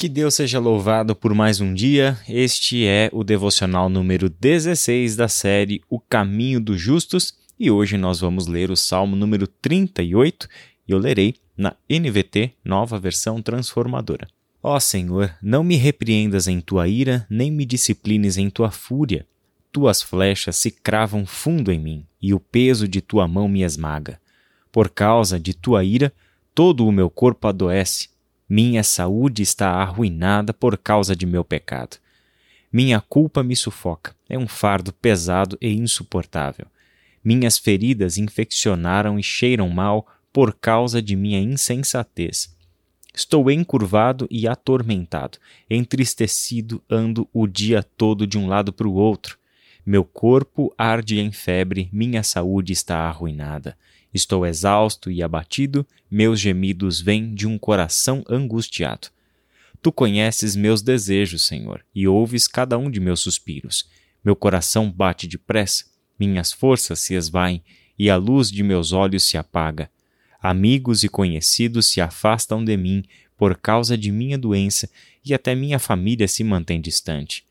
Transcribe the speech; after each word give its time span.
Que 0.00 0.08
Deus 0.08 0.32
seja 0.32 0.58
louvado 0.58 1.14
por 1.14 1.34
mais 1.34 1.60
um 1.60 1.74
dia. 1.74 2.18
Este 2.26 2.86
é 2.86 3.10
o 3.12 3.22
devocional 3.22 3.90
número 3.90 4.30
16 4.30 5.14
da 5.14 5.28
série 5.28 5.82
O 5.90 6.00
Caminho 6.00 6.58
dos 6.58 6.80
Justos 6.80 7.34
e 7.58 7.70
hoje 7.70 7.98
nós 7.98 8.18
vamos 8.18 8.46
ler 8.46 8.70
o 8.70 8.76
Salmo 8.78 9.14
número 9.14 9.46
38 9.46 10.48
e 10.88 10.92
eu 10.92 10.98
lerei 10.98 11.34
na 11.54 11.76
NVT, 11.86 12.52
nova 12.64 12.98
versão 12.98 13.42
transformadora. 13.42 14.26
Ó 14.62 14.80
Senhor, 14.80 15.36
não 15.42 15.62
me 15.62 15.76
repreendas 15.76 16.48
em 16.48 16.62
tua 16.62 16.88
ira, 16.88 17.26
nem 17.28 17.50
me 17.50 17.66
disciplines 17.66 18.38
em 18.38 18.48
tua 18.48 18.70
fúria. 18.70 19.26
Tuas 19.70 20.00
flechas 20.00 20.56
se 20.56 20.70
cravam 20.70 21.26
fundo 21.26 21.70
em 21.70 21.78
mim, 21.78 22.06
e 22.22 22.32
o 22.32 22.40
peso 22.40 22.88
de 22.88 23.02
tua 23.02 23.28
mão 23.28 23.46
me 23.46 23.62
esmaga. 23.62 24.18
Por 24.72 24.88
causa 24.88 25.38
de 25.38 25.52
tua 25.52 25.84
ira, 25.84 26.10
todo 26.54 26.86
o 26.86 26.92
meu 26.92 27.10
corpo 27.10 27.46
adoece 27.46 28.08
minha 28.50 28.82
saúde 28.82 29.42
está 29.42 29.70
arruinada 29.74 30.52
por 30.52 30.76
causa 30.76 31.14
de 31.14 31.24
meu 31.24 31.44
pecado. 31.44 31.98
Minha 32.72 33.00
culpa 33.00 33.44
me 33.44 33.54
sufoca, 33.54 34.12
é 34.28 34.36
um 34.36 34.48
fardo 34.48 34.92
pesado 34.92 35.56
e 35.60 35.68
insuportável. 35.68 36.66
Minhas 37.22 37.56
feridas 37.56 38.18
infeccionaram 38.18 39.20
e 39.20 39.22
cheiram 39.22 39.68
mal 39.68 40.04
por 40.32 40.52
causa 40.52 41.00
de 41.00 41.14
minha 41.14 41.38
insensatez. 41.38 42.52
Estou 43.14 43.48
encurvado 43.52 44.26
e 44.28 44.48
atormentado, 44.48 45.38
entristecido 45.68 46.82
ando 46.90 47.28
o 47.32 47.46
dia 47.46 47.84
todo 47.84 48.26
de 48.26 48.36
um 48.36 48.48
lado 48.48 48.72
para 48.72 48.88
o 48.88 48.94
outro. 48.94 49.38
Meu 49.86 50.04
corpo 50.04 50.74
arde 50.76 51.20
em 51.20 51.30
febre, 51.30 51.88
minha 51.92 52.24
saúde 52.24 52.72
está 52.72 52.98
arruinada. 52.98 53.76
Estou 54.12 54.46
exausto 54.46 55.10
e 55.10 55.22
abatido, 55.22 55.86
meus 56.10 56.40
gemidos 56.40 57.00
vêm 57.00 57.34
de 57.34 57.46
um 57.46 57.56
coração 57.58 58.24
angustiado. 58.28 59.08
Tu 59.80 59.90
conheces 59.92 60.56
meus 60.56 60.82
desejos, 60.82 61.42
Senhor, 61.42 61.84
e 61.94 62.06
ouves 62.06 62.46
cada 62.46 62.76
um 62.76 62.90
de 62.90 63.00
meus 63.00 63.20
suspiros. 63.20 63.88
Meu 64.22 64.36
coração 64.36 64.90
bate 64.90 65.26
depressa, 65.26 65.86
minhas 66.18 66.52
forças 66.52 66.98
se 67.00 67.14
esvaem 67.14 67.62
e 67.98 68.10
a 68.10 68.16
luz 68.16 68.50
de 68.50 68.62
meus 68.62 68.92
olhos 68.92 69.22
se 69.22 69.38
apaga. 69.38 69.90
Amigos 70.42 71.04
e 71.04 71.08
conhecidos 71.08 71.86
se 71.86 72.00
afastam 72.00 72.64
de 72.64 72.76
mim 72.76 73.04
por 73.36 73.56
causa 73.56 73.96
de 73.96 74.10
minha 74.10 74.36
doença 74.36 74.88
e 75.24 75.32
até 75.32 75.54
minha 75.54 75.78
família 75.78 76.28
se 76.28 76.44
mantém 76.44 76.80
distante. 76.80 77.44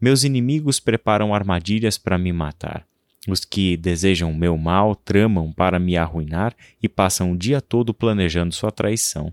Meus 0.00 0.24
inimigos 0.24 0.80
preparam 0.80 1.34
armadilhas 1.34 1.96
para 1.96 2.18
me 2.18 2.32
matar. 2.32 2.86
Os 3.28 3.44
que 3.44 3.76
desejam 3.76 4.34
meu 4.34 4.58
mal 4.58 4.96
tramam 4.96 5.52
para 5.52 5.78
me 5.78 5.96
arruinar 5.96 6.56
e 6.82 6.88
passam 6.88 7.32
o 7.32 7.36
dia 7.36 7.60
todo 7.60 7.94
planejando 7.94 8.54
sua 8.54 8.72
traição. 8.72 9.32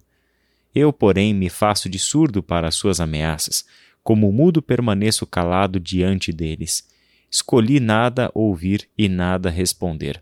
Eu, 0.73 0.94
porém, 0.94 1.34
me 1.34 1.50
faço 1.50 1.90
de 1.90 1.98
surdo 1.98 2.44
para 2.44 2.67
as 2.67 2.76
suas 2.76 3.00
ameaças, 3.00 3.66
como 4.04 4.32
mudo 4.32 4.62
permaneço 4.62 5.26
calado 5.26 5.80
diante 5.80 6.32
deles. 6.32 6.88
Escolhi 7.32 7.80
nada 7.80 8.30
ouvir 8.36 8.88
e 8.95 9.10
nada 9.10 9.50
responder. 9.50 10.22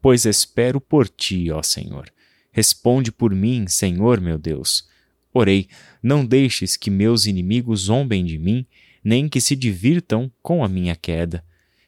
Pois 0.00 0.24
espero 0.24 0.80
por 0.80 1.06
ti, 1.06 1.50
ó 1.50 1.62
Senhor. 1.62 2.10
Responde 2.50 3.12
por 3.12 3.34
mim, 3.34 3.66
Senhor 3.68 4.20
meu 4.20 4.38
Deus. 4.38 4.88
Orei, 5.34 5.68
não 6.02 6.24
deixes 6.24 6.76
que 6.76 6.90
meus 6.90 7.26
inimigos 7.26 7.82
zombem 7.82 8.24
de 8.24 8.38
mim, 8.38 8.66
nem 9.04 9.28
que 9.28 9.40
se 9.40 9.54
divirtam 9.54 10.30
com 10.42 10.64
a 10.64 10.68
minha 10.68 10.96
queda 10.96 11.44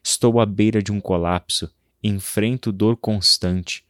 Estou 0.07 0.39
à 0.39 0.45
beira 0.45 0.83
de 0.83 0.91
um 0.91 1.01
colapso, 1.01 1.67
enfrento 2.03 2.71
dor 2.71 2.95
constante. 2.95 3.83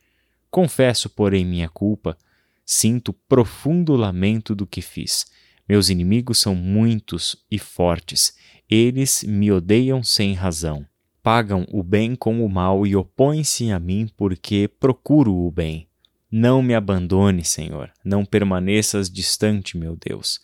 Confesso, 0.49 1.09
porém, 1.09 1.43
minha 1.43 1.67
culpa. 1.67 2.17
Sinto 2.65 3.11
profundo 3.11 3.97
lamento 3.97 4.55
do 4.55 4.65
que 4.65 4.81
fiz. 4.81 5.25
Meus 5.67 5.89
inimigos 5.89 6.37
são 6.37 6.55
muitos 6.55 7.35
e 7.51 7.59
fortes. 7.59 8.33
Eles 8.69 9.25
me 9.27 9.51
odeiam 9.51 10.01
sem 10.01 10.33
razão. 10.33 10.85
Pagam 11.21 11.67
o 11.69 11.83
bem 11.83 12.15
com 12.15 12.45
o 12.45 12.49
mal 12.49 12.87
e 12.87 12.95
opõem-se 12.95 13.69
a 13.73 13.77
mim 13.77 14.07
porque 14.15 14.69
procuro 14.79 15.35
o 15.35 15.51
bem. 15.51 15.85
Não 16.31 16.63
me 16.63 16.73
abandone, 16.73 17.43
Senhor. 17.43 17.91
Não 18.05 18.23
permaneças 18.23 19.09
distante, 19.09 19.77
meu 19.77 19.97
Deus. 19.97 20.39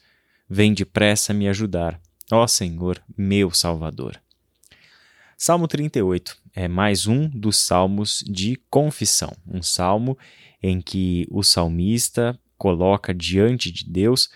Vem 0.50 0.74
depressa 0.74 1.34
me 1.34 1.48
ajudar, 1.48 1.98
ó 2.30 2.46
Senhor, 2.46 3.02
meu 3.18 3.52
Salvador. 3.52 4.20
Salmo 5.44 5.68
38 5.68 6.38
é 6.54 6.68
mais 6.68 7.08
um 7.08 7.28
dos 7.28 7.58
salmos 7.58 8.24
de 8.28 8.62
confissão, 8.70 9.36
um 9.48 9.64
salmo 9.64 10.16
em 10.62 10.80
que 10.80 11.28
o 11.32 11.42
salmista 11.42 12.40
coloca 12.60 13.12
diante 13.12 13.72
de 13.72 13.90
Deus 13.90 14.30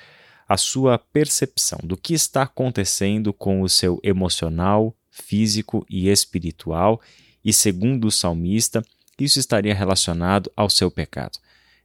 a 0.50 0.58
sua 0.58 0.98
percepção 0.98 1.78
do 1.84 1.96
que 1.96 2.16
está 2.16 2.42
acontecendo 2.42 3.32
com 3.32 3.62
o 3.62 3.70
seu 3.70 4.00
emocional, 4.02 4.98
físico 5.12 5.86
e 5.88 6.10
espiritual, 6.10 7.00
e 7.44 7.54
segundo 7.54 8.06
o 8.06 8.12
salmista, 8.12 8.84
isso 9.20 9.38
estaria 9.38 9.76
relacionado 9.76 10.52
ao 10.58 10.72
seu 10.72 10.90
pecado. 10.90 11.38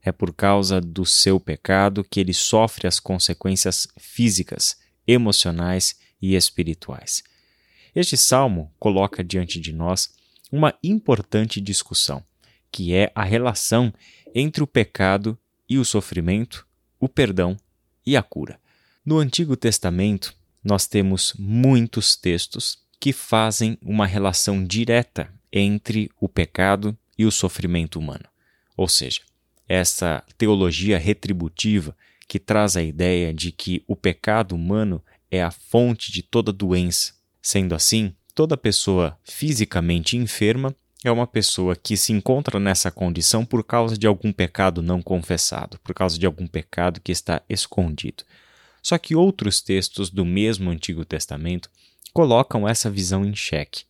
É 0.03 0.11
por 0.11 0.33
causa 0.33 0.81
do 0.81 1.05
seu 1.05 1.39
pecado 1.39 2.03
que 2.03 2.21
ele 2.21 2.33
sofre 2.33 2.89
as 2.89 2.99
consequências 2.99 3.87
físicas, 3.99 4.79
emocionais 5.07 5.95
e 6.23 6.35
espirituais. 6.35 7.23
Este 7.95 8.17
salmo 8.17 8.73
coloca 8.79 9.23
diante 9.25 9.61
de 9.61 9.73
nós 9.73 10.13
uma 10.51 10.75
importante 10.83 11.61
discussão, 11.61 12.25
que 12.71 12.95
é 12.95 13.11
a 13.15 13.25
relação 13.25 13.93
entre 14.35 14.63
o 14.63 14.67
pecado 14.67 15.39
e 15.69 15.79
o 15.79 15.85
sofrimento, 15.85 16.67
o 16.99 17.09
perdão 17.09 17.57
e 18.07 18.17
a 18.17 18.23
cura. 18.23 18.61
No 19.05 19.19
Antigo 19.19 19.57
Testamento, 19.57 20.35
nós 20.63 20.87
temos 20.87 21.35
muitos 21.39 22.17
textos 22.17 22.79
que 22.99 23.13
fazem 23.13 23.79
uma 23.81 24.07
relação 24.07 24.65
direta 24.65 25.33
entre 25.53 26.11
o 26.21 26.29
pecado 26.29 26.97
e 27.19 27.25
o 27.25 27.33
sofrimento 27.33 27.99
humano. 27.99 28.25
Ou 28.77 28.89
seja, 28.89 29.23
essa 29.67 30.23
teologia 30.37 30.99
retributiva 30.99 31.97
que 32.29 32.39
traz 32.39 32.77
a 32.77 32.83
ideia 32.83 33.33
de 33.33 33.51
que 33.51 33.83
o 33.87 33.97
pecado 33.97 34.55
humano 34.55 35.03
é 35.31 35.43
a 35.43 35.51
fonte 35.51 36.13
de 36.13 36.23
toda 36.23 36.53
doença, 36.53 37.15
Sendo 37.43 37.75
assim, 37.75 38.15
toda 38.35 38.57
pessoa 38.57 39.19
fisicamente 39.25 40.17
enferma 40.17 40.75
é 41.03 41.11
uma 41.11 41.27
pessoa 41.27 41.75
que 41.75 41.97
se 41.97 42.13
encontra 42.13 42.61
nessa 42.61 42.91
condição 42.91 43.45
por 43.45 43.65
causa 43.65 43.97
de 43.97 44.07
algum 44.07 44.33
pecado 44.33 44.83
não 44.83 45.01
confessado, 45.01 45.79
por 45.83 45.95
causa 45.95 46.19
de 46.19 46.27
algum 46.27 46.47
pecado 46.47 47.01
que 47.01 47.11
está 47.11 47.43
escondido. 47.49 48.23
Só 48.83 48.99
que 48.99 49.17
outros 49.17 49.63
textos 49.63 50.11
do 50.11 50.25
mesmo 50.25 50.71
Antigo 50.71 51.05
Testamento 51.05 51.71
colocam 52.13 52.69
essa 52.69 52.91
visão 52.91 53.25
em 53.25 53.35
xeque. 53.35 53.85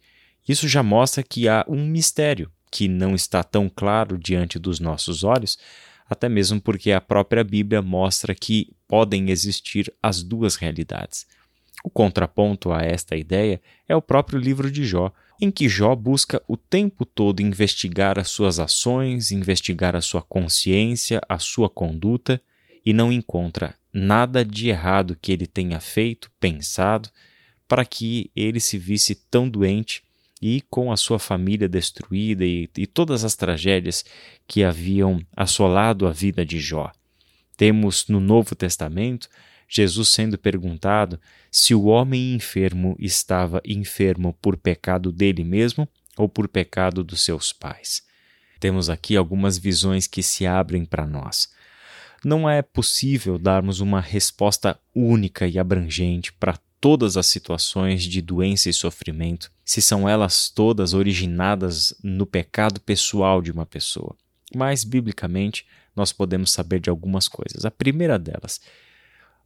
Isso 0.49 0.69
já 0.69 0.83
mostra 0.83 1.23
que 1.23 1.49
há 1.49 1.65
um 1.69 1.85
mistério 1.85 2.51
que 2.71 2.87
não 2.87 3.15
está 3.15 3.43
tão 3.43 3.69
claro 3.69 4.17
diante 4.17 4.59
dos 4.59 4.79
nossos 4.79 5.25
olhos, 5.25 5.59
até 6.09 6.29
mesmo 6.29 6.61
porque 6.61 6.93
a 6.93 7.01
própria 7.01 7.43
Bíblia 7.43 7.83
mostra 7.83 8.35
que 8.35 8.73
podem 8.87 9.31
existir 9.31 9.93
as 10.03 10.23
duas 10.23 10.57
realidades. 10.57 11.27
O 11.83 11.91
contraponto 11.91 12.73
a 12.73 12.83
esta 12.83 13.17
ideia 13.17 13.61
é 13.89 13.97
o 13.97 14.03
próprio 14.03 14.39
livro 14.39 14.71
de 14.71 14.85
Jó, 14.85 15.13
em 15.41 15.51
que 15.51 15.69
Jó 15.69 15.95
busca 15.97 16.43
o 16.47 16.57
tempo 16.57 17.07
todo 17.07 17.41
investigar 17.41 18.19
as 18.19 18.29
suas 18.29 18.59
ações, 18.59 19.31
investigar 19.31 19.97
a 19.97 20.03
sua 20.03 20.21
consciência, 20.21 21.21
a 21.29 21.39
sua 21.39 21.71
conduta, 21.71 22.41
e 22.85 22.93
não 22.93 23.13
encontra 23.13 23.75
nada 23.93 24.45
de 24.45 24.69
errado 24.69 25.17
que 25.21 25.33
ele 25.33 25.47
tenha 25.47 25.81
feito, 25.81 26.31
pensado, 26.39 27.09
para 27.67 27.85
que 27.85 28.31
ele 28.35 28.61
se 28.61 28.79
visse 28.79 29.15
tão 29.15 29.49
doente 29.49 30.03
e 30.41 30.63
com 30.71 30.91
a 30.91 30.97
sua 30.97 31.19
família 31.19 31.69
destruída 31.69 32.45
e, 32.45 32.69
e 32.77 32.87
todas 32.87 33.25
as 33.25 33.37
tragédias 33.37 34.05
que 34.47 34.65
haviam 34.65 35.21
assolado 35.37 36.07
a 36.07 36.13
vida 36.13 36.45
de 36.45 36.59
Jó. 36.59 36.91
Temos 37.57 38.09
no 38.09 38.21
Novo 38.21 38.55
Testamento 38.55 39.29
Jesus 39.73 40.09
sendo 40.09 40.37
perguntado 40.37 41.21
se 41.49 41.77
o 41.77 41.85
homem 41.85 42.35
enfermo 42.35 42.97
estava 42.99 43.63
enfermo 43.65 44.37
por 44.43 44.57
pecado 44.57 45.13
dele 45.13 45.45
mesmo 45.45 45.89
ou 46.17 46.29
por 46.29 46.49
pecado 46.49 47.05
dos 47.05 47.23
seus 47.23 47.53
pais. 47.53 48.03
Temos 48.59 48.91
aqui 48.91 49.17
algumas 49.17 49.57
visões 49.57 50.09
que 50.09 50.25
se 50.25 50.45
abrem 50.45 50.85
para 50.85 51.07
nós. 51.07 51.49
Não 52.25 52.51
é 52.51 52.61
possível 52.63 53.39
darmos 53.39 53.79
uma 53.79 54.01
resposta 54.01 54.79
única 54.93 55.47
e 55.47 55.57
abrangente 55.57 56.33
para 56.33 56.59
todas 56.81 57.17
as 57.17 57.27
situações 57.27 58.03
de 58.03 58.21
doença 58.21 58.69
e 58.69 58.73
sofrimento, 58.73 59.53
se 59.65 59.81
são 59.81 60.09
elas 60.09 60.51
todas 60.51 60.95
originadas 60.95 61.95
no 62.03 62.27
pecado 62.27 62.81
pessoal 62.81 63.41
de 63.41 63.53
uma 63.53 63.65
pessoa. 63.65 64.17
Mas, 64.55 64.83
biblicamente, 64.83 65.65
nós 65.95 66.13
podemos 66.13 66.51
saber 66.51 66.81
de 66.81 66.91
algumas 66.91 67.29
coisas. 67.29 67.65
A 67.65 67.71
primeira 67.71 68.19
delas 68.19 68.61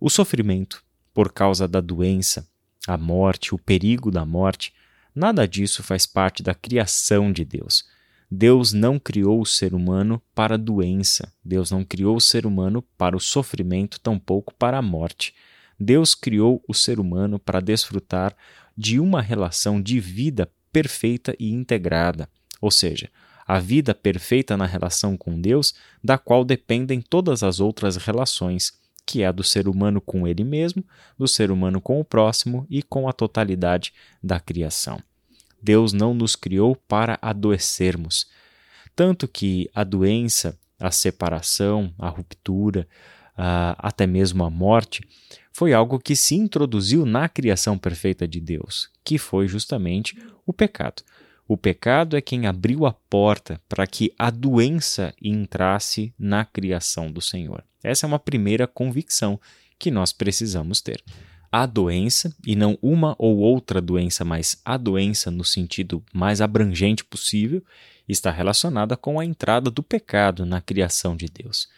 o 0.00 0.11
sofrimento, 0.11 0.82
por 1.12 1.32
causa 1.32 1.69
da 1.69 1.81
doença, 1.81 2.49
a 2.87 2.99
morte, 2.99 3.55
o 3.55 3.58
perigo 3.58 4.11
da 4.11 4.25
morte, 4.25 4.73
nada 5.14 5.46
disso 5.46 5.82
faz 5.82 6.06
parte 6.06 6.43
da 6.43 6.55
criação 6.55 7.32
de 7.32 7.44
Deus. 7.44 7.85
Deus 8.31 8.73
não 8.73 8.99
criou 8.99 9.41
o 9.41 9.46
ser 9.46 9.75
humano 9.75 10.20
para 10.35 10.55
a 10.55 10.58
doença, 10.58 11.32
Deus 11.44 11.70
não 11.70 11.85
criou 11.85 12.17
o 12.17 12.20
ser 12.20 12.46
humano 12.46 12.82
para 12.99 13.17
o 13.17 13.20
sofrimento, 13.20 14.00
tampouco 14.00 14.52
para 14.55 14.79
a 14.79 14.82
morte. 14.82 15.35
Deus 15.79 16.14
criou 16.14 16.62
o 16.67 16.75
ser 16.75 16.99
humano 16.99 17.38
para 17.38 17.61
desfrutar 17.61 18.37
de 18.76 18.99
uma 18.99 19.23
relação 19.23 19.81
de 19.81 20.00
vida 20.00 20.50
perfeita 20.73 21.37
e 21.38 21.52
integrada, 21.52 22.29
ou 22.61 22.70
seja, 22.70 23.08
a 23.46 23.61
vida 23.61 23.94
perfeita 23.94 24.56
na 24.56 24.67
relação 24.67 25.17
com 25.17 25.41
Deus, 25.41 25.75
da 26.02 26.19
qual 26.19 26.44
dependem 26.44 27.00
todas 27.00 27.43
as 27.43 27.61
outras 27.61 27.96
relações, 27.96 28.73
que 29.06 29.23
é 29.23 29.27
a 29.27 29.33
do 29.33 29.45
ser 29.45 29.69
humano 29.69 30.01
com 30.01 30.27
ele 30.27 30.45
mesmo, 30.45 30.85
do 31.19 31.29
ser 31.29 31.51
humano 31.51 31.81
com 31.81 32.01
o 32.01 32.05
próximo 32.05 32.67
e 32.71 32.83
com 32.83 33.09
a 33.09 33.12
totalidade 33.12 33.93
da 34.23 34.41
criação. 34.41 34.99
Deus 35.62 35.93
não 35.93 36.12
nos 36.12 36.37
criou 36.37 36.77
para 36.77 37.19
adoecermos, 37.23 38.27
tanto 38.95 39.27
que 39.27 39.71
a 39.75 39.83
doença, 39.83 40.59
a 40.79 40.91
separação, 40.91 41.93
a 41.99 42.09
ruptura, 42.09 42.87
até 43.37 44.06
mesmo 44.06 44.45
a 44.45 44.51
morte, 44.51 45.03
foi 45.53 45.73
algo 45.73 45.99
que 45.99 46.15
se 46.15 46.35
introduziu 46.35 47.06
na 47.06 47.29
criação 47.29 47.79
perfeita 47.79 48.27
de 48.27 48.41
Deus, 48.41 48.91
que 49.05 49.19
foi 49.19 49.49
justamente 49.49 50.17
o 50.45 50.53
pecado. 50.53 51.03
O 51.46 51.56
pecado 51.56 52.17
é 52.17 52.23
quem 52.23 52.46
abriu 52.46 52.87
a 52.87 52.93
porta 52.93 53.61
para 53.69 53.87
que 53.87 54.12
a 54.19 54.31
doença 54.31 55.14
entrasse 55.20 56.14
na 56.19 56.44
criação 56.44 57.12
do 57.12 57.20
Senhor. 57.20 57.62
Essa 57.82 58.06
é 58.06 58.08
uma 58.08 58.19
primeira 58.19 58.67
convicção 58.67 59.38
que 59.79 59.91
nós 59.91 60.11
precisamos 60.11 60.81
ter. 60.81 61.02
A 61.52 61.67
doença, 61.67 62.35
e 62.44 62.56
não 62.56 62.79
uma 62.81 63.14
ou 63.19 63.38
outra 63.38 63.81
doença, 63.81 64.25
mas 64.25 64.61
a 64.64 64.76
doença 64.76 65.31
no 65.31 65.44
sentido 65.44 66.02
mais 66.12 66.41
abrangente 66.41 67.05
possível, 67.05 67.62
está 68.08 68.31
relacionada 68.31 68.96
com 68.96 69.20
a 69.20 69.25
entrada 69.25 69.70
do 69.70 69.82
pecado 69.82 70.46
na 70.46 70.61
criação 70.61 71.14
de 71.14 71.26
Deus. 71.26 71.69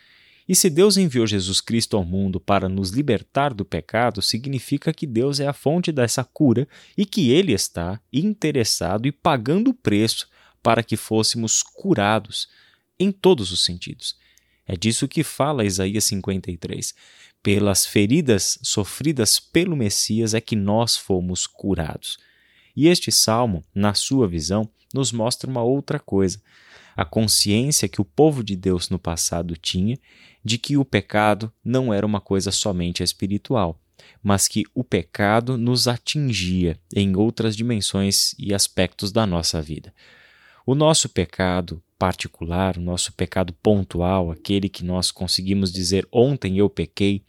E 0.48 0.54
se 0.54 0.70
Deus 0.70 0.96
enviou 0.96 1.26
Jesus 1.26 1.60
Cristo 1.60 1.96
ao 1.96 2.04
mundo 2.04 2.38
para 2.38 2.68
nos 2.68 2.90
libertar 2.90 3.52
do 3.52 3.64
pecado, 3.64 4.22
significa 4.22 4.92
que 4.92 5.06
Deus 5.06 5.40
é 5.40 5.46
a 5.46 5.52
fonte 5.52 5.90
dessa 5.90 6.22
cura 6.22 6.68
e 6.96 7.04
que 7.04 7.30
Ele 7.30 7.52
está 7.52 8.00
interessado 8.12 9.06
e 9.06 9.12
pagando 9.12 9.70
o 9.70 9.74
preço 9.74 10.28
para 10.62 10.82
que 10.82 10.96
fôssemos 10.96 11.62
curados 11.62 12.48
em 12.98 13.10
todos 13.10 13.50
os 13.50 13.64
sentidos. 13.64 14.16
É 14.66 14.76
disso 14.76 15.08
que 15.08 15.24
fala 15.24 15.64
Isaías 15.64 16.04
53. 16.04 16.94
Pelas 17.42 17.86
feridas 17.86 18.58
sofridas 18.62 19.38
pelo 19.38 19.76
Messias 19.76 20.34
é 20.34 20.40
que 20.40 20.56
nós 20.56 20.96
fomos 20.96 21.46
curados. 21.46 22.18
E 22.74 22.88
este 22.88 23.10
salmo, 23.10 23.64
na 23.74 23.94
sua 23.94 24.28
visão, 24.28 24.68
nos 24.92 25.12
mostra 25.12 25.48
uma 25.48 25.62
outra 25.62 25.98
coisa 25.98 26.40
a 26.96 27.04
consciência 27.04 27.88
que 27.88 28.00
o 28.00 28.04
povo 28.04 28.42
de 28.42 28.56
Deus 28.56 28.88
no 28.88 28.98
passado 28.98 29.54
tinha 29.54 29.98
de 30.42 30.56
que 30.56 30.76
o 30.78 30.84
pecado 30.84 31.52
não 31.62 31.92
era 31.92 32.06
uma 32.06 32.20
coisa 32.20 32.50
somente 32.50 33.02
espiritual, 33.02 33.78
mas 34.22 34.48
que 34.48 34.64
o 34.74 34.82
pecado 34.82 35.58
nos 35.58 35.86
atingia 35.86 36.80
em 36.94 37.14
outras 37.14 37.54
dimensões 37.54 38.34
e 38.38 38.54
aspectos 38.54 39.12
da 39.12 39.26
nossa 39.26 39.60
vida. 39.60 39.92
O 40.64 40.74
nosso 40.74 41.08
pecado 41.08 41.82
particular, 41.98 42.78
o 42.78 42.80
nosso 42.80 43.12
pecado 43.12 43.52
pontual, 43.62 44.30
aquele 44.30 44.68
que 44.68 44.84
nós 44.84 45.10
conseguimos 45.10 45.70
dizer 45.70 46.08
ontem 46.10 46.58
eu 46.58 46.70
pequei, 46.70 47.22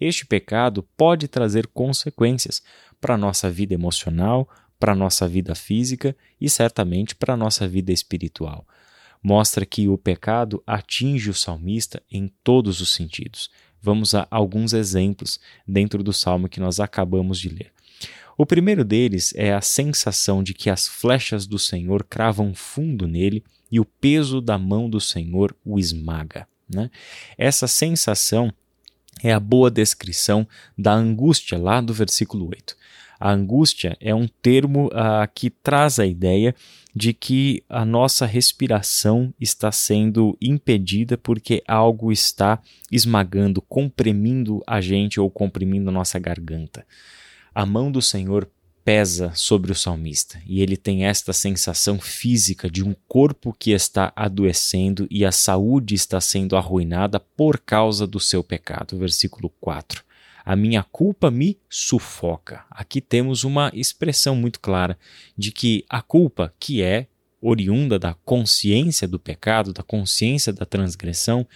este 0.00 0.24
pecado 0.24 0.82
pode 0.96 1.28
trazer 1.28 1.66
consequências 1.66 2.62
para 3.00 3.14
a 3.14 3.18
nossa 3.18 3.50
vida 3.50 3.74
emocional, 3.74 4.48
para 4.78 4.92
a 4.92 4.96
nossa 4.96 5.28
vida 5.28 5.54
física 5.54 6.16
e 6.40 6.48
certamente 6.48 7.14
para 7.14 7.34
a 7.34 7.36
nossa 7.36 7.68
vida 7.68 7.92
espiritual 7.92 8.66
mostra 9.22 9.64
que 9.64 9.88
o 9.88 9.96
pecado 9.96 10.62
atinge 10.66 11.30
o 11.30 11.34
salmista 11.34 12.02
em 12.10 12.32
todos 12.42 12.80
os 12.80 12.92
sentidos. 12.92 13.50
Vamos 13.80 14.14
a 14.14 14.26
alguns 14.30 14.72
exemplos 14.72 15.38
dentro 15.66 16.02
do 16.02 16.12
salmo 16.12 16.48
que 16.48 16.60
nós 16.60 16.80
acabamos 16.80 17.38
de 17.38 17.48
ler. 17.48 17.72
O 18.36 18.46
primeiro 18.46 18.84
deles 18.84 19.32
é 19.36 19.52
a 19.52 19.60
sensação 19.60 20.42
de 20.42 20.54
que 20.54 20.70
as 20.70 20.88
flechas 20.88 21.46
do 21.46 21.58
Senhor 21.58 22.04
cravam 22.04 22.54
fundo 22.54 23.06
nele 23.06 23.44
e 23.70 23.78
o 23.78 23.84
peso 23.84 24.40
da 24.40 24.58
mão 24.58 24.88
do 24.88 25.00
Senhor 25.00 25.54
o 25.64 25.78
esmaga. 25.78 26.48
Né? 26.68 26.90
Essa 27.36 27.66
sensação 27.66 28.52
é 29.22 29.32
a 29.32 29.40
boa 29.40 29.70
descrição 29.70 30.46
da 30.76 30.92
angústia 30.92 31.58
lá 31.58 31.80
do 31.80 31.92
versículo 31.92 32.48
8. 32.48 32.76
A 33.24 33.30
angústia 33.30 33.96
é 34.00 34.12
um 34.12 34.26
termo 34.26 34.86
uh, 34.86 35.30
que 35.32 35.48
traz 35.48 36.00
a 36.00 36.04
ideia 36.04 36.52
de 36.92 37.12
que 37.12 37.62
a 37.68 37.84
nossa 37.84 38.26
respiração 38.26 39.32
está 39.40 39.70
sendo 39.70 40.36
impedida 40.42 41.16
porque 41.16 41.62
algo 41.68 42.10
está 42.10 42.60
esmagando, 42.90 43.62
comprimindo 43.62 44.60
a 44.66 44.80
gente 44.80 45.20
ou 45.20 45.30
comprimindo 45.30 45.88
a 45.88 45.92
nossa 45.92 46.18
garganta. 46.18 46.84
A 47.54 47.64
mão 47.64 47.92
do 47.92 48.02
Senhor 48.02 48.50
pesa 48.84 49.30
sobre 49.36 49.70
o 49.70 49.76
salmista 49.76 50.42
e 50.44 50.60
ele 50.60 50.76
tem 50.76 51.04
esta 51.04 51.32
sensação 51.32 52.00
física 52.00 52.68
de 52.68 52.82
um 52.82 52.92
corpo 53.06 53.54
que 53.56 53.70
está 53.70 54.12
adoecendo 54.16 55.06
e 55.08 55.24
a 55.24 55.30
saúde 55.30 55.94
está 55.94 56.20
sendo 56.20 56.56
arruinada 56.56 57.20
por 57.20 57.60
causa 57.60 58.04
do 58.04 58.18
seu 58.18 58.42
pecado. 58.42 58.98
Versículo 58.98 59.48
4 59.60 60.02
a 60.44 60.56
minha 60.56 60.82
culpa 60.82 61.30
me 61.30 61.58
sufoca. 61.68 62.64
Aqui 62.70 63.00
temos 63.00 63.44
uma 63.44 63.70
expressão 63.74 64.34
muito 64.34 64.60
clara 64.60 64.98
de 65.36 65.52
que 65.52 65.84
a 65.88 66.02
culpa, 66.02 66.52
que 66.58 66.82
é 66.82 67.06
oriunda 67.42 67.98
da 67.98 68.14
consciência 68.24 69.08
do 69.08 69.18
pecado, 69.18 69.72
da 69.72 69.82
consciência 69.82 70.52
da 70.52 70.64
transgressão, 70.64 71.46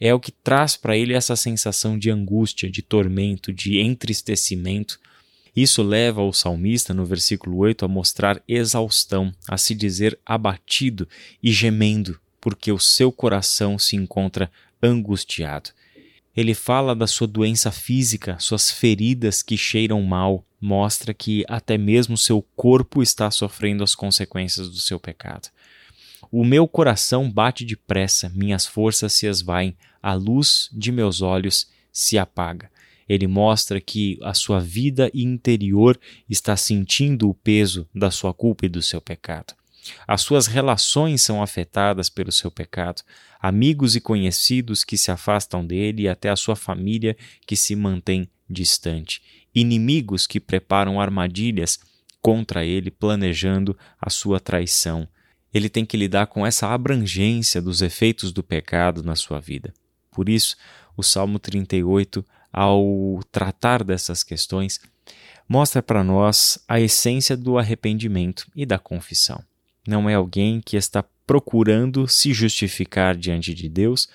é 0.00 0.14
o 0.14 0.20
que 0.20 0.30
traz 0.30 0.76
para 0.76 0.96
ele 0.96 1.14
essa 1.14 1.34
sensação 1.34 1.98
de 1.98 2.10
angústia, 2.10 2.70
de 2.70 2.80
tormento, 2.80 3.52
de 3.52 3.80
entristecimento. 3.80 5.00
Isso 5.54 5.82
leva 5.82 6.22
o 6.22 6.32
salmista, 6.32 6.94
no 6.94 7.04
versículo 7.04 7.58
8, 7.58 7.84
a 7.84 7.88
mostrar 7.88 8.40
exaustão, 8.46 9.34
a 9.48 9.58
se 9.58 9.74
dizer 9.74 10.18
abatido 10.24 11.08
e 11.42 11.50
gemendo, 11.50 12.18
porque 12.40 12.70
o 12.70 12.78
seu 12.78 13.10
coração 13.10 13.78
se 13.78 13.96
encontra 13.96 14.50
angustiado. 14.80 15.70
Ele 16.36 16.54
fala 16.54 16.94
da 16.94 17.06
sua 17.06 17.26
doença 17.26 17.70
física, 17.70 18.38
suas 18.38 18.70
feridas 18.70 19.42
que 19.42 19.56
cheiram 19.56 20.00
mal, 20.02 20.44
mostra 20.60 21.12
que 21.12 21.44
até 21.48 21.76
mesmo 21.76 22.16
seu 22.16 22.40
corpo 22.56 23.02
está 23.02 23.30
sofrendo 23.30 23.84
as 23.84 23.94
consequências 23.94 24.68
do 24.68 24.78
seu 24.78 24.98
pecado. 24.98 25.50
O 26.30 26.44
meu 26.44 26.66
coração 26.66 27.30
bate 27.30 27.64
depressa, 27.64 28.30
minhas 28.30 28.64
forças 28.66 29.12
se 29.12 29.26
esvaem, 29.26 29.76
a 30.02 30.14
luz 30.14 30.70
de 30.72 30.90
meus 30.90 31.20
olhos 31.20 31.68
se 31.92 32.16
apaga. 32.16 32.70
Ele 33.06 33.26
mostra 33.26 33.78
que 33.80 34.18
a 34.22 34.32
sua 34.32 34.58
vida 34.58 35.10
interior 35.12 36.00
está 36.30 36.56
sentindo 36.56 37.28
o 37.28 37.34
peso 37.34 37.86
da 37.94 38.10
sua 38.10 38.32
culpa 38.32 38.64
e 38.64 38.70
do 38.70 38.80
seu 38.80 39.02
pecado. 39.02 39.54
As 40.06 40.22
suas 40.22 40.46
relações 40.46 41.22
são 41.22 41.42
afetadas 41.42 42.08
pelo 42.08 42.30
seu 42.30 42.50
pecado, 42.50 43.02
amigos 43.40 43.96
e 43.96 44.00
conhecidos 44.00 44.84
que 44.84 44.96
se 44.96 45.10
afastam 45.10 45.64
dele 45.64 46.02
e 46.02 46.08
até 46.08 46.30
a 46.30 46.36
sua 46.36 46.54
família 46.54 47.16
que 47.46 47.56
se 47.56 47.74
mantém 47.74 48.28
distante, 48.48 49.22
inimigos 49.54 50.26
que 50.26 50.38
preparam 50.38 51.00
armadilhas 51.00 51.78
contra 52.20 52.64
ele, 52.64 52.90
planejando 52.90 53.76
a 54.00 54.08
sua 54.10 54.38
traição. 54.38 55.08
Ele 55.52 55.68
tem 55.68 55.84
que 55.84 55.96
lidar 55.96 56.26
com 56.26 56.46
essa 56.46 56.68
abrangência 56.68 57.60
dos 57.60 57.82
efeitos 57.82 58.32
do 58.32 58.42
pecado 58.42 59.02
na 59.02 59.16
sua 59.16 59.40
vida. 59.40 59.74
Por 60.10 60.28
isso, 60.28 60.56
o 60.96 61.02
Salmo 61.02 61.38
38, 61.38 62.24
ao 62.52 63.20
tratar 63.30 63.82
dessas 63.82 64.22
questões, 64.22 64.80
mostra 65.48 65.82
para 65.82 66.04
nós 66.04 66.62
a 66.68 66.80
essência 66.80 67.36
do 67.36 67.58
arrependimento 67.58 68.46
e 68.54 68.64
da 68.64 68.78
confissão 68.78 69.42
não 69.86 70.08
é 70.08 70.14
alguém 70.14 70.60
que 70.60 70.76
está 70.76 71.04
procurando 71.26 72.06
se 72.08 72.32
justificar 72.32 73.16
diante 73.16 73.54
de 73.54 73.68
Deus. 73.68 74.08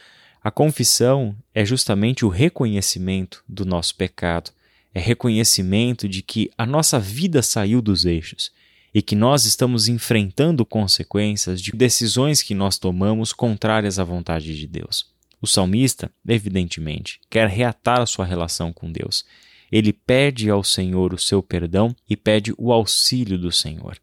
A 0.44 0.52
confissão 0.52 1.36
é 1.54 1.66
justamente 1.66 2.26
o 2.26 2.30
reconhecimento 2.30 3.44
do 3.48 3.66
nosso 3.66 3.96
pecado, 3.96 4.52
é 4.94 5.00
reconhecimento 5.00 6.08
de 6.08 6.22
que 6.22 6.50
a 6.58 6.66
nossa 6.66 7.00
vida 7.00 7.42
saiu 7.42 7.82
dos 7.82 8.06
eixos 8.06 8.52
e 8.94 9.02
que 9.02 9.16
nós 9.16 9.46
estamos 9.46 9.88
enfrentando 9.88 10.66
consequências 10.66 11.62
de 11.62 11.72
decisões 11.72 12.42
que 12.42 12.56
nós 12.56 12.78
tomamos 12.78 13.34
contrárias 13.34 14.00
à 14.00 14.04
vontade 14.04 14.58
de 14.58 14.66
Deus. 14.66 15.06
O 15.42 15.46
salmista, 15.46 16.10
evidentemente, 16.28 17.20
quer 17.30 17.48
reatar 17.48 18.02
a 18.02 18.06
sua 18.08 18.26
relação 18.26 18.74
com 18.74 18.92
Deus. 18.92 19.24
Ele 19.72 19.94
pede 19.94 20.50
ao 20.50 20.64
Senhor 20.64 21.14
o 21.14 21.20
seu 21.20 21.44
perdão 21.44 21.96
e 22.10 22.18
pede 22.18 22.54
o 22.58 22.72
auxílio 22.72 23.38
do 23.38 23.52
Senhor. 23.52 23.98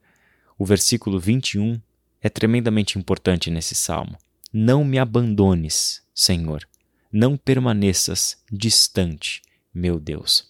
O 0.58 0.64
versículo 0.64 1.18
21 1.18 1.80
é 2.23 2.28
tremendamente 2.28 2.99
importante 2.99 3.50
nesse 3.50 3.75
salmo. 3.75 4.16
Não 4.52 4.84
me 4.84 4.99
abandones, 4.99 6.02
Senhor. 6.14 6.66
Não 7.12 7.37
permaneças 7.37 8.37
distante, 8.50 9.42
meu 9.75 9.99
Deus. 9.99 10.49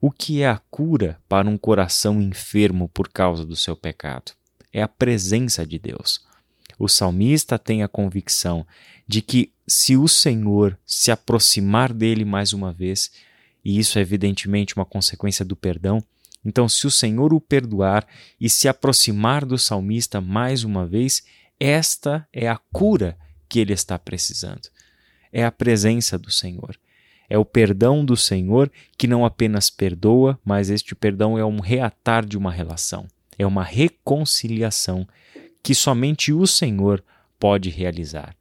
O 0.00 0.10
que 0.10 0.42
é 0.42 0.48
a 0.48 0.58
cura 0.70 1.20
para 1.28 1.48
um 1.48 1.58
coração 1.58 2.20
enfermo 2.20 2.88
por 2.88 3.08
causa 3.08 3.44
do 3.44 3.56
seu 3.56 3.74
pecado? 3.74 4.32
É 4.72 4.82
a 4.82 4.88
presença 4.88 5.66
de 5.66 5.78
Deus. 5.78 6.20
O 6.78 6.88
salmista 6.88 7.58
tem 7.58 7.82
a 7.82 7.88
convicção 7.88 8.64
de 9.06 9.20
que 9.20 9.52
se 9.66 9.96
o 9.96 10.06
Senhor 10.06 10.78
se 10.86 11.10
aproximar 11.10 11.92
dele 11.92 12.24
mais 12.24 12.52
uma 12.52 12.72
vez, 12.72 13.10
e 13.64 13.78
isso 13.78 13.98
é 13.98 14.02
evidentemente 14.02 14.76
uma 14.76 14.84
consequência 14.84 15.44
do 15.44 15.56
perdão. 15.56 16.02
Então, 16.44 16.68
se 16.68 16.86
o 16.86 16.90
Senhor 16.90 17.34
o 17.34 17.40
perdoar 17.40 18.06
e 18.40 18.48
se 18.48 18.68
aproximar 18.68 19.44
do 19.44 19.58
salmista 19.58 20.20
mais 20.20 20.64
uma 20.64 20.86
vez, 20.86 21.22
esta 21.58 22.26
é 22.32 22.48
a 22.48 22.56
cura 22.72 23.18
que 23.48 23.58
ele 23.58 23.72
está 23.72 23.98
precisando. 23.98 24.68
É 25.32 25.44
a 25.44 25.52
presença 25.52 26.18
do 26.18 26.30
Senhor. 26.30 26.78
É 27.28 27.36
o 27.36 27.44
perdão 27.44 28.04
do 28.04 28.16
Senhor 28.16 28.70
que 28.96 29.06
não 29.06 29.24
apenas 29.24 29.68
perdoa, 29.68 30.38
mas 30.44 30.70
este 30.70 30.94
perdão 30.94 31.38
é 31.38 31.44
um 31.44 31.60
reatar 31.60 32.24
de 32.24 32.38
uma 32.38 32.50
relação, 32.50 33.06
é 33.38 33.46
uma 33.46 33.62
reconciliação 33.62 35.06
que 35.62 35.74
somente 35.74 36.32
o 36.32 36.46
Senhor 36.46 37.04
pode 37.38 37.68
realizar. 37.68 38.34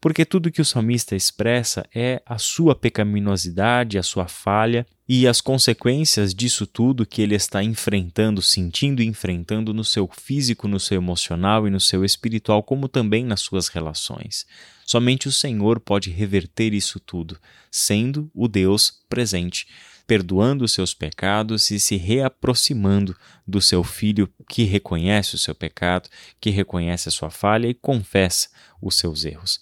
Porque 0.00 0.24
tudo 0.24 0.50
que 0.50 0.60
o 0.60 0.64
salmista 0.64 1.14
expressa 1.14 1.86
é 1.94 2.20
a 2.26 2.36
sua 2.36 2.74
pecaminosidade, 2.74 3.96
a 3.96 4.02
sua 4.02 4.26
falha 4.26 4.84
e 5.06 5.28
as 5.28 5.40
consequências 5.40 6.34
disso 6.34 6.66
tudo 6.66 7.04
que 7.04 7.20
ele 7.20 7.34
está 7.34 7.62
enfrentando, 7.62 8.40
sentindo 8.40 9.02
e 9.02 9.06
enfrentando 9.06 9.74
no 9.74 9.84
seu 9.84 10.08
físico, 10.08 10.66
no 10.66 10.80
seu 10.80 10.96
emocional 10.96 11.68
e 11.68 11.70
no 11.70 11.78
seu 11.78 12.04
espiritual, 12.04 12.62
como 12.62 12.88
também 12.88 13.22
nas 13.22 13.40
suas 13.40 13.68
relações. 13.68 14.46
Somente 14.86 15.28
o 15.28 15.32
Senhor 15.32 15.78
pode 15.78 16.10
reverter 16.10 16.72
isso 16.72 16.98
tudo, 16.98 17.38
sendo 17.70 18.30
o 18.34 18.48
Deus 18.48 19.02
presente, 19.08 19.66
perdoando 20.06 20.64
os 20.64 20.72
seus 20.72 20.94
pecados 20.94 21.70
e 21.70 21.78
se 21.78 21.96
reaproximando 21.96 23.14
do 23.46 23.60
seu 23.60 23.84
filho 23.84 24.28
que 24.48 24.64
reconhece 24.64 25.34
o 25.34 25.38
seu 25.38 25.54
pecado, 25.54 26.08
que 26.40 26.48
reconhece 26.48 27.10
a 27.10 27.12
sua 27.12 27.30
falha 27.30 27.68
e 27.68 27.74
confessa 27.74 28.48
os 28.80 28.96
seus 28.96 29.24
erros. 29.24 29.60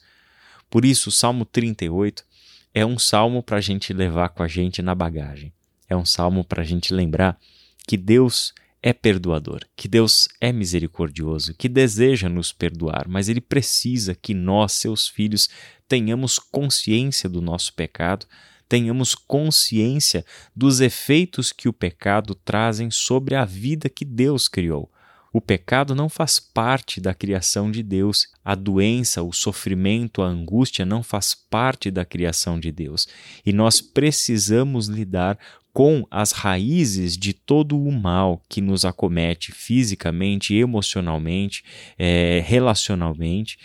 Por 0.71 0.85
isso, 0.85 1.11
o 1.11 1.13
Salmo 1.13 1.45
38 1.45 2.25
é 2.75 2.85
um 2.87 2.99
salmo 2.99 3.43
para 3.43 3.59
a 3.59 3.61
gente 3.61 3.93
levar 3.93 4.31
com 4.31 4.43
a 4.43 4.49
gente 4.49 4.81
na 4.81 4.95
bagagem. 4.95 5.53
É 5.89 5.97
um 5.97 6.05
salmo 6.05 6.45
para 6.45 6.63
a 6.63 6.65
gente 6.65 6.95
lembrar 6.95 7.39
que 7.87 7.97
Deus 7.97 8.55
é 8.83 8.93
perdoador, 8.93 9.61
que 9.77 9.87
Deus 9.87 10.29
é 10.41 10.53
misericordioso, 10.53 11.55
que 11.55 11.69
deseja 11.69 12.29
nos 12.29 12.53
perdoar, 12.53 13.07
mas 13.07 13.29
Ele 13.29 13.41
precisa 13.41 14.15
que 14.15 14.35
nós, 14.35 14.73
seus 14.73 15.07
filhos, 15.07 15.49
tenhamos 15.87 16.39
consciência 16.39 17.29
do 17.29 17.41
nosso 17.41 17.75
pecado, 17.75 18.27
tenhamos 18.69 19.15
consciência 19.15 20.25
dos 20.57 20.81
efeitos 20.81 21.53
que 21.53 21.69
o 21.69 21.73
pecado 21.73 22.35
trazem 22.35 22.91
sobre 22.91 23.35
a 23.35 23.45
vida 23.45 23.89
que 23.89 24.05
Deus 24.05 24.49
criou. 24.49 24.91
O 25.33 25.41
pecado 25.41 25.95
não 25.95 26.11
faz 26.11 26.39
parte 26.39 27.01
da 27.01 27.15
criação 27.15 27.71
de 27.71 27.83
Deus. 27.83 28.29
A 28.45 28.55
doença, 28.55 29.23
o 29.23 29.33
sofrimento, 29.33 30.21
a 30.21 30.27
angústia 30.27 30.85
não 30.85 31.03
faz 31.03 31.35
parte 31.35 31.91
da 31.91 32.05
criação 32.05 32.61
de 32.61 32.71
Deus. 32.71 33.09
E 33.45 33.53
nós 33.53 33.81
precisamos 33.81 34.89
lidar 34.89 35.39
com 35.73 36.07
as 36.11 36.33
raízes 36.33 37.17
de 37.17 37.33
todo 37.33 37.81
o 37.83 37.91
mal 37.91 38.43
que 38.47 38.61
nos 38.61 38.85
acomete 38.85 39.53
fisicamente, 39.53 40.55
emocionalmente, 40.55 41.65
é, 41.99 42.43
relacionalmente. 42.47 43.59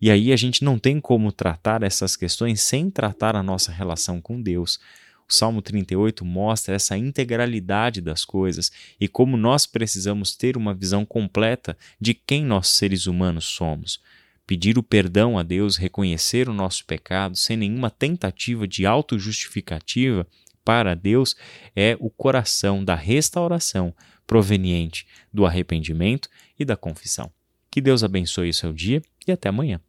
E 0.00 0.10
aí 0.10 0.32
a 0.32 0.36
gente 0.36 0.64
não 0.64 0.76
tem 0.76 1.00
como 1.00 1.30
tratar 1.30 1.84
essas 1.84 2.16
questões 2.16 2.60
sem 2.60 2.90
tratar 2.90 3.36
a 3.36 3.42
nossa 3.44 3.70
relação 3.70 4.20
com 4.20 4.42
Deus. 4.42 4.80
O 5.28 5.32
Salmo 5.32 5.62
38 5.62 6.24
mostra 6.24 6.74
essa 6.74 6.96
integralidade 6.96 8.00
das 8.00 8.24
coisas 8.24 8.70
e 9.00 9.08
como 9.08 9.36
nós 9.36 9.66
precisamos 9.66 10.36
ter 10.36 10.56
uma 10.56 10.74
visão 10.74 11.04
completa 11.04 11.76
de 12.00 12.14
quem 12.14 12.44
nós 12.44 12.68
seres 12.68 13.06
humanos 13.06 13.44
somos. 13.44 14.00
Pedir 14.46 14.76
o 14.76 14.82
perdão 14.82 15.38
a 15.38 15.42
Deus, 15.42 15.76
reconhecer 15.76 16.48
o 16.48 16.52
nosso 16.52 16.84
pecado 16.84 17.36
sem 17.36 17.56
nenhuma 17.56 17.90
tentativa 17.90 18.66
de 18.66 18.84
autojustificativa 18.84 20.26
para 20.64 20.94
Deus 20.94 21.36
é 21.74 21.96
o 21.98 22.10
coração 22.10 22.84
da 22.84 22.94
restauração 22.94 23.94
proveniente 24.26 25.06
do 25.32 25.44
arrependimento 25.44 26.28
e 26.58 26.64
da 26.64 26.76
confissão. 26.76 27.32
Que 27.70 27.80
Deus 27.80 28.04
abençoe 28.04 28.50
o 28.50 28.54
seu 28.54 28.72
dia 28.72 29.02
e 29.26 29.32
até 29.32 29.48
amanhã. 29.48 29.80